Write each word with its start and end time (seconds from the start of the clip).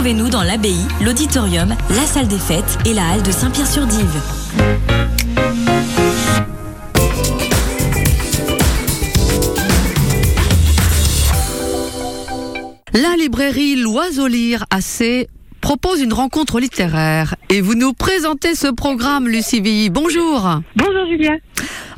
Retrouvez-nous 0.00 0.30
dans 0.30 0.44
l'abbaye, 0.44 0.86
l'auditorium, 1.04 1.74
la 1.90 2.06
salle 2.06 2.28
des 2.28 2.38
fêtes 2.38 2.78
et 2.86 2.94
la 2.94 3.08
halle 3.08 3.22
de 3.24 3.32
Saint-Pierre-sur-Dive. 3.32 4.22
La 12.94 13.16
librairie 13.16 13.74
L'Oiseau 13.74 14.28
Lire 14.28 14.66
AC 14.70 15.26
propose 15.60 16.00
une 16.00 16.12
rencontre 16.12 16.60
littéraire 16.60 17.34
et 17.50 17.60
vous 17.60 17.74
nous 17.74 17.92
présentez 17.92 18.54
ce 18.54 18.68
programme, 18.68 19.26
Lucie 19.26 19.60
Villy. 19.60 19.90
Bonjour. 19.90 20.60
Bonjour 20.76 21.06
Julia. 21.10 21.32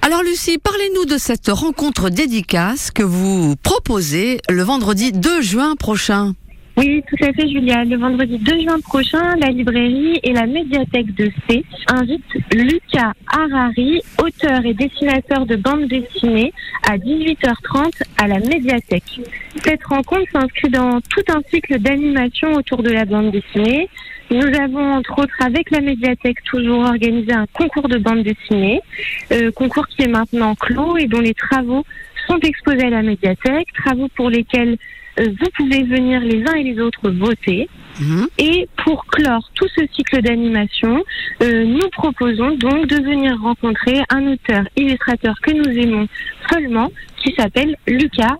Alors 0.00 0.22
Lucie, 0.22 0.56
parlez-nous 0.56 1.04
de 1.04 1.18
cette 1.18 1.48
rencontre 1.48 2.08
dédicace 2.08 2.90
que 2.90 3.02
vous 3.02 3.56
proposez 3.62 4.40
le 4.48 4.62
vendredi 4.62 5.12
2 5.12 5.42
juin 5.42 5.76
prochain. 5.76 6.32
Oui, 6.80 7.04
tout 7.06 7.22
à 7.22 7.30
fait, 7.34 7.46
Julia. 7.46 7.84
Le 7.84 7.98
vendredi 7.98 8.38
2 8.38 8.60
juin 8.60 8.80
prochain, 8.80 9.36
la 9.36 9.48
librairie 9.48 10.18
et 10.22 10.32
la 10.32 10.46
médiathèque 10.46 11.14
de 11.14 11.30
C 11.46 11.62
invitent 11.88 12.24
Lucas 12.54 13.12
Harari, 13.26 14.00
auteur 14.18 14.64
et 14.64 14.72
dessinateur 14.72 15.44
de 15.44 15.56
bande 15.56 15.88
dessinée, 15.88 16.54
à 16.88 16.96
18h30 16.96 18.02
à 18.16 18.28
la 18.28 18.38
médiathèque. 18.38 19.20
Cette 19.62 19.84
rencontre 19.84 20.24
s'inscrit 20.32 20.70
dans 20.70 21.02
tout 21.02 21.22
un 21.28 21.42
cycle 21.50 21.78
d'animation 21.80 22.54
autour 22.54 22.82
de 22.82 22.90
la 22.90 23.04
bande 23.04 23.30
dessinée. 23.30 23.90
Nous 24.30 24.48
avons, 24.58 24.94
entre 24.94 25.18
autres, 25.18 25.36
avec 25.44 25.70
la 25.70 25.82
médiathèque, 25.82 26.42
toujours 26.44 26.84
organisé 26.84 27.32
un 27.34 27.46
concours 27.52 27.88
de 27.88 27.98
bande 27.98 28.22
dessinée, 28.22 28.80
euh, 29.32 29.50
concours 29.52 29.86
qui 29.86 30.04
est 30.04 30.08
maintenant 30.08 30.54
clos 30.54 30.96
et 30.96 31.08
dont 31.08 31.20
les 31.20 31.34
travaux 31.34 31.84
sont 32.26 32.38
exposés 32.38 32.86
à 32.86 32.90
la 32.90 33.02
médiathèque, 33.02 33.68
travaux 33.74 34.08
pour 34.16 34.30
lesquels 34.30 34.78
vous 35.28 35.50
pouvez 35.56 35.82
venir 35.82 36.20
les 36.20 36.42
uns 36.46 36.54
et 36.54 36.64
les 36.64 36.80
autres 36.80 37.10
voter. 37.10 37.68
Mhm. 38.00 38.28
Et 38.38 38.68
pour 38.84 39.04
clore 39.06 39.50
tout 39.54 39.68
ce 39.76 39.82
cycle 39.94 40.22
d'animation, 40.22 41.02
euh, 41.42 41.64
nous 41.64 41.88
proposons 41.90 42.52
donc 42.56 42.86
de 42.86 43.02
venir 43.02 43.36
rencontrer 43.40 44.00
un 44.10 44.32
auteur 44.32 44.64
illustrateur 44.76 45.34
que 45.42 45.52
nous 45.52 45.78
aimons 45.78 46.06
follement, 46.48 46.90
qui 47.22 47.34
s'appelle 47.34 47.76
Lucas 47.86 48.36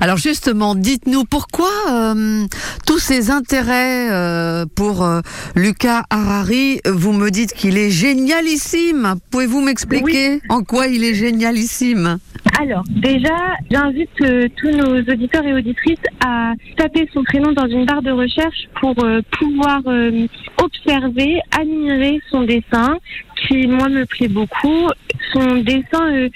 Alors 0.00 0.16
justement, 0.16 0.74
dites-nous 0.74 1.24
pourquoi 1.24 1.70
euh, 1.90 2.46
tous 2.86 2.98
ces 2.98 3.30
intérêts 3.30 4.10
euh, 4.10 4.66
pour 4.74 5.04
euh, 5.04 5.20
Lucas 5.54 6.04
Harari, 6.10 6.80
vous 6.86 7.12
me 7.12 7.30
dites 7.30 7.52
qu'il 7.52 7.78
est 7.78 7.90
génialissime. 7.90 9.14
Pouvez-vous 9.30 9.60
m'expliquer 9.60 10.40
en 10.48 10.62
quoi 10.62 10.86
il 10.86 11.04
est 11.04 11.14
génialissime? 11.14 12.18
Alors, 12.60 12.84
déjà, 12.88 13.34
j'invite 13.70 14.10
euh, 14.22 14.46
tous 14.56 14.70
nos 14.70 15.00
auditeurs 15.00 15.44
et 15.44 15.52
auditrices 15.54 15.98
à 16.24 16.52
taper 16.76 17.08
son 17.12 17.24
prénom 17.24 17.52
dans 17.52 17.66
une 17.66 17.84
barre 17.84 18.02
de 18.02 18.12
recherche 18.12 18.68
pour 18.80 18.94
euh, 19.02 19.20
pouvoir 19.38 19.80
euh, 19.86 20.26
observer, 20.62 21.40
admirer 21.58 22.20
son 22.30 22.42
dessin, 22.42 22.98
qui, 23.46 23.66
moi, 23.66 23.88
me 23.88 24.04
plaît 24.04 24.28
beaucoup. 24.28 24.88
Son 25.32 25.56
dessin, 25.56 26.12
euh, 26.12 26.28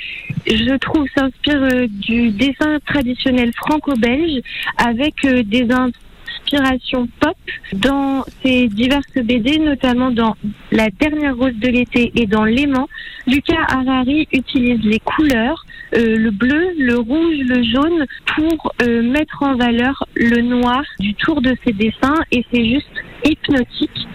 je 0.46 0.76
trouve, 0.76 1.06
s'inspire 1.16 1.62
euh, 1.62 1.86
du 1.88 2.30
dessin 2.30 2.78
traditionnel 2.86 3.52
franco-belge 3.56 4.40
avec 4.76 5.14
euh, 5.24 5.42
des 5.42 5.66
inspirations 5.70 7.08
pop 7.20 7.36
dans 7.74 8.24
ses 8.42 8.68
diverses 8.68 9.04
BD, 9.14 9.58
notamment 9.58 10.10
dans 10.10 10.36
La 10.72 10.88
dernière 10.90 11.36
rose 11.36 11.54
de 11.56 11.68
l'été 11.68 12.12
et 12.14 12.26
dans 12.26 12.44
L'aimant. 12.44 12.88
Lucas 13.26 13.66
Harari 13.68 14.26
utilise 14.32 14.82
les 14.82 15.00
couleurs, 15.00 15.66
le 15.92 16.30
bleu, 16.30 16.70
le 16.78 16.98
rouge, 16.98 17.36
le 17.40 17.62
jaune, 17.62 18.06
pour 18.34 18.72
mettre 18.80 19.42
en 19.42 19.56
valeur 19.56 20.06
le 20.14 20.40
noir 20.40 20.82
du 21.00 21.14
tour 21.14 21.42
de 21.42 21.54
ses 21.66 21.74
dessins 21.74 22.16
et 22.32 22.44
c'est 22.50 22.64
juste 22.64 22.88
hypnotique. 23.24 24.06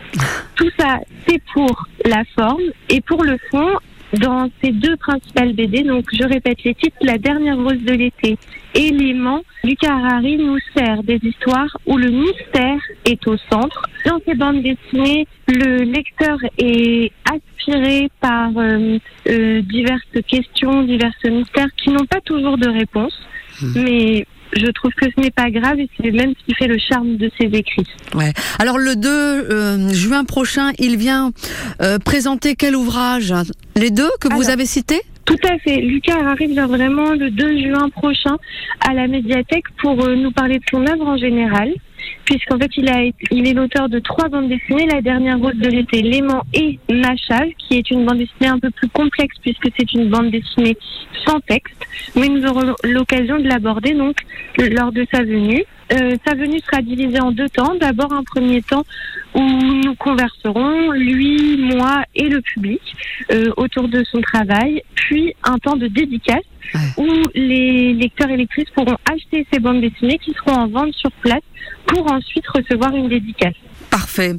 Tout 0.55 0.69
ça, 0.77 0.99
c'est 1.27 1.41
pour 1.53 1.87
la 2.05 2.23
forme 2.35 2.63
et 2.89 3.01
pour 3.01 3.23
le 3.23 3.37
fond. 3.51 3.69
Dans 4.19 4.47
ces 4.61 4.71
deux 4.71 4.95
principales 4.97 5.53
BD, 5.53 5.81
donc 5.81 6.05
je 6.13 6.23
répète 6.23 6.63
les 6.63 6.75
titres, 6.75 6.97
La 7.01 7.17
dernière 7.17 7.57
rose 7.57 7.81
de 7.81 7.93
l'été 7.93 8.37
et 8.75 8.91
L'aimant, 8.91 9.41
Lucas 9.63 9.91
Harari 9.91 10.37
nous 10.37 10.57
sert 10.75 11.01
des 11.01 11.19
histoires 11.23 11.75
où 11.87 11.97
le 11.97 12.09
mystère 12.09 12.79
est 13.05 13.27
au 13.27 13.37
centre. 13.51 13.89
Dans 14.05 14.19
ces 14.25 14.35
bandes 14.35 14.61
dessinées, 14.61 15.27
le 15.47 15.83
lecteur 15.83 16.37
est 16.59 17.11
aspiré 17.25 18.09
par 18.19 18.51
euh, 18.55 18.99
euh, 19.29 19.61
diverses 19.61 20.01
questions, 20.27 20.83
diverses 20.83 21.25
mystères 21.25 21.73
qui 21.77 21.89
n'ont 21.89 22.05
pas 22.05 22.21
toujours 22.21 22.57
de 22.57 22.69
réponse, 22.69 23.19
mais 23.75 24.27
je 24.55 24.67
trouve 24.71 24.91
que 24.93 25.05
ce 25.05 25.21
n'est 25.21 25.31
pas 25.31 25.49
grave 25.49 25.79
et 25.79 25.89
c'est 26.01 26.11
même 26.11 26.33
ce 26.39 26.45
qui 26.45 26.55
fait 26.55 26.67
le 26.67 26.77
charme 26.77 27.17
de 27.17 27.29
ses 27.39 27.47
écrits. 27.47 27.87
Ouais. 28.13 28.33
Alors 28.59 28.77
le 28.77 28.95
2 28.95 29.09
euh, 29.09 29.93
juin 29.93 30.23
prochain, 30.23 30.71
il 30.79 30.97
vient 30.97 31.31
euh, 31.81 31.99
présenter 31.99 32.55
quel 32.55 32.75
ouvrage? 32.75 33.33
Les 33.75 33.91
deux 33.91 34.09
que 34.19 34.33
vous 34.33 34.49
avez 34.49 34.65
cités? 34.65 35.01
Tout 35.25 35.37
à 35.43 35.57
fait. 35.59 35.77
Lucas 35.77 36.19
arrive 36.25 36.59
vraiment 36.59 37.11
le 37.11 37.29
2 37.29 37.57
juin 37.59 37.89
prochain 37.89 38.37
à 38.81 38.93
la 38.93 39.07
médiathèque 39.07 39.65
pour 39.81 40.03
euh, 40.03 40.15
nous 40.15 40.31
parler 40.31 40.59
de 40.59 40.65
son 40.69 40.85
œuvre 40.85 41.07
en 41.07 41.17
général, 41.17 41.69
puisqu'en 42.25 42.57
fait 42.57 42.71
il, 42.77 42.89
a, 42.89 43.03
il 43.31 43.47
est 43.47 43.53
l'auteur 43.53 43.89
de 43.89 43.99
trois 43.99 44.29
bandes 44.29 44.49
dessinées, 44.49 44.87
La 44.87 45.01
dernière 45.01 45.39
rose 45.39 45.55
de 45.55 45.69
l'été, 45.69 46.01
L'aimant 46.01 46.43
et 46.53 46.79
Machal, 46.89 47.53
qui 47.57 47.77
est 47.77 47.91
une 47.91 48.05
bande 48.05 48.17
dessinée 48.17 48.47
un 48.47 48.59
peu 48.59 48.69
plus 48.69 48.89
complexe 48.89 49.35
puisque 49.41 49.67
c'est 49.77 49.93
une 49.93 50.09
bande 50.09 50.31
dessinée 50.31 50.77
sans 51.25 51.39
texte, 51.41 51.85
mais 52.15 52.27
nous 52.27 52.45
aurons 52.45 52.73
l'occasion 52.83 53.37
de 53.39 53.47
l'aborder 53.47 53.93
donc 53.93 54.17
lors 54.57 54.91
de 54.91 55.05
sa 55.11 55.23
venue. 55.23 55.63
Euh, 55.91 56.15
sa 56.25 56.33
venue 56.35 56.59
sera 56.59 56.81
divisée 56.81 57.19
en 57.19 57.31
deux 57.31 57.49
temps. 57.49 57.75
D'abord 57.79 58.13
un 58.13 58.23
premier 58.23 58.61
temps 58.61 58.83
où 59.35 59.41
nous 59.41 59.95
converserons, 59.95 60.91
lui, 60.91 61.57
moi 61.57 62.03
et 62.15 62.29
le 62.29 62.41
public, 62.41 62.81
euh, 63.31 63.51
autour 63.57 63.87
de 63.87 64.03
son 64.05 64.21
travail, 64.21 64.81
puis 64.95 65.33
un 65.43 65.57
temps 65.57 65.75
de 65.75 65.87
dédicace 65.87 66.43
Ouais. 66.73 66.79
où 66.97 67.07
les 67.35 67.93
lecteurs 67.93 68.29
et 68.29 68.37
lectrices 68.37 68.69
pourront 68.73 68.97
acheter 69.11 69.45
ces 69.51 69.59
bandes 69.59 69.81
dessinées 69.81 70.17
qui 70.17 70.33
seront 70.33 70.57
en 70.57 70.67
vente 70.67 70.93
sur 70.93 71.11
place 71.11 71.41
pour 71.85 72.09
ensuite 72.11 72.47
recevoir 72.47 72.95
une 72.95 73.09
dédicace. 73.09 73.53
Parfait. 74.03 74.35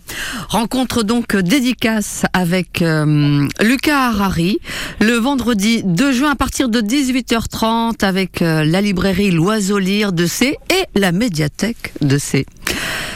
Rencontre 0.50 1.02
donc 1.02 1.34
dédicace 1.36 2.26
avec 2.34 2.82
euh, 2.82 3.48
Lucas 3.62 4.08
Harari 4.08 4.58
le 5.00 5.14
vendredi 5.14 5.80
2 5.86 6.12
juin 6.12 6.32
à 6.32 6.34
partir 6.34 6.68
de 6.68 6.82
18h30 6.82 8.04
avec 8.04 8.42
euh, 8.42 8.62
la 8.66 8.82
librairie 8.82 9.30
L'Oiseau 9.30 9.78
Lire 9.78 10.12
de 10.12 10.26
C 10.26 10.58
et 10.70 10.98
la 11.00 11.12
médiathèque 11.12 11.94
de 12.02 12.18
C. 12.18 12.44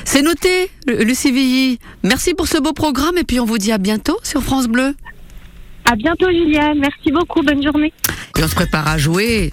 C'est 0.06 0.22
noté, 0.22 0.70
Lu- 0.86 1.04
Lucie 1.04 1.32
Villy. 1.32 1.78
Merci 2.02 2.32
pour 2.32 2.48
ce 2.48 2.56
beau 2.56 2.72
programme 2.72 3.18
et 3.18 3.24
puis 3.24 3.40
on 3.40 3.44
vous 3.44 3.58
dit 3.58 3.70
à 3.70 3.76
bientôt 3.76 4.16
sur 4.22 4.42
France 4.42 4.68
Bleu. 4.68 4.94
À 5.84 5.96
bientôt 5.96 6.30
Julia, 6.30 6.72
merci 6.74 7.12
beaucoup, 7.12 7.42
bonne 7.42 7.62
journée. 7.62 7.92
Et 8.38 8.42
on 8.42 8.48
se 8.48 8.54
prépare 8.54 8.88
à 8.88 8.96
jouer. 8.96 9.50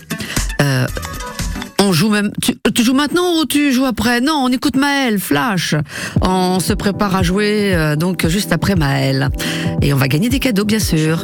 Euh, 0.62 0.86
on 1.82 1.92
joue 1.92 2.10
même. 2.10 2.32
Tu, 2.42 2.55
tu 2.76 2.84
joues 2.84 2.94
maintenant 2.94 3.40
ou 3.40 3.46
tu 3.46 3.72
joues 3.72 3.86
après? 3.86 4.20
Non, 4.20 4.44
on 4.44 4.52
écoute 4.52 4.76
Maël, 4.76 5.18
Flash. 5.18 5.76
On 6.22 6.60
se 6.60 6.74
prépare 6.74 7.16
à 7.16 7.24
jouer 7.24 7.74
euh, 7.74 7.96
donc 7.96 8.28
juste 8.28 8.52
après 8.52 8.76
Maël. 8.76 9.30
Et 9.82 9.94
on 9.94 9.98
va 9.98 10.08
gagner 10.08 10.30
des 10.30 10.40
cadeaux, 10.40 10.66
bien 10.66 10.80
sûr. 10.80 11.24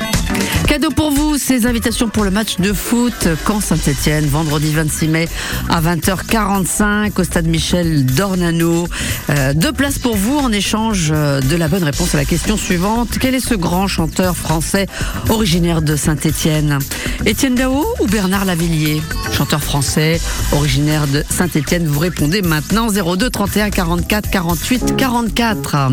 Cadeau 0.67 0.89
pour 0.89 1.11
vous, 1.11 1.37
ces 1.37 1.65
invitations 1.65 2.07
pour 2.07 2.23
le 2.23 2.31
match 2.31 2.57
de 2.57 2.71
foot 2.71 3.27
Caen 3.45 3.59
Saint-Etienne, 3.59 4.25
vendredi 4.25 4.71
26 4.73 5.07
mai 5.07 5.27
à 5.69 5.81
20h45 5.81 7.19
au 7.19 7.23
stade 7.23 7.47
Michel 7.47 8.05
Dornano. 8.05 8.87
Euh, 9.29 9.53
deux 9.53 9.73
places 9.73 9.99
pour 9.99 10.15
vous 10.15 10.37
en 10.37 10.51
échange 10.51 11.11
euh, 11.13 11.41
de 11.41 11.55
la 11.57 11.67
bonne 11.67 11.83
réponse 11.83 12.15
à 12.15 12.17
la 12.17 12.25
question 12.25 12.55
suivante. 12.55 13.17
Quel 13.19 13.35
est 13.35 13.45
ce 13.45 13.55
grand 13.55 13.87
chanteur 13.87 14.35
français 14.37 14.87
originaire 15.29 15.81
de 15.81 15.95
Saint-Etienne? 15.95 16.79
Étienne 17.25 17.55
Dao 17.55 17.85
ou 17.99 18.07
Bernard 18.07 18.45
Lavillier? 18.45 19.01
Chanteur 19.33 19.61
français 19.61 20.21
originaire 20.53 21.07
de 21.07 21.23
Saint-Etienne, 21.29 21.85
vous 21.85 21.99
répondez 21.99 22.41
maintenant 22.41 22.87
02 22.89 23.29
31 23.29 23.69
44 23.71 24.29
48 24.29 24.95
44. 24.95 25.91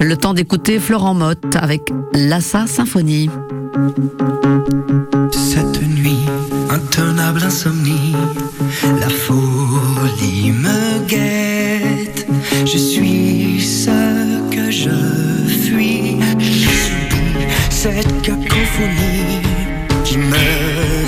Le 0.00 0.16
temps 0.16 0.34
d'écouter 0.34 0.78
Florent 0.78 1.14
Motte 1.14 1.56
avec 1.56 1.82
Lassa 2.12 2.66
Symphonie. 2.66 3.30
Cette 5.32 5.82
nuit, 5.82 6.26
intenable 6.70 7.42
insomnie, 7.42 8.14
la 9.00 9.08
folie 9.08 10.52
me 10.52 11.06
guette. 11.06 12.26
Je 12.64 12.78
suis 12.78 13.60
ce 13.60 14.40
que 14.50 14.70
je 14.70 14.90
fuis. 15.64 16.16
Je 16.38 16.68
subis 16.84 17.10
cette 17.70 18.22
cacophonie 18.22 19.40
qui 20.04 20.18
me 20.18 20.99